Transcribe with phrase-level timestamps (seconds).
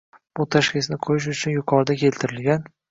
[0.39, 2.69] Bu tashxisni qo‘yish uchun yuqorida keltirilgan